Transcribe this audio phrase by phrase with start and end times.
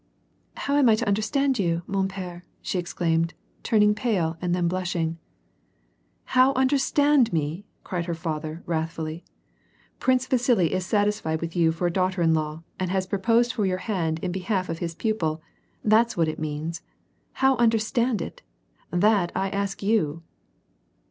[0.65, 5.19] "How am I to understand you, m^n p^re?" she exclaimed, turning ])ale and then blushing."
[6.35, 9.23] How understand me!" cried her father, wrathfully,"
[9.99, 13.65] Prince Vjisili is satisfied with you for a daughter in law, and has proposiul for
[13.67, 15.39] your hand in behalf of his pupil.
[15.83, 16.81] That's what it means.
[17.09, 18.41] * How understand it?'
[19.05, 20.23] That I ask you."